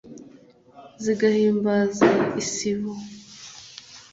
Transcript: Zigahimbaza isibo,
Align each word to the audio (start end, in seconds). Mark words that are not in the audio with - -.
Zigahimbaza 1.03 2.09
isibo, 2.41 2.91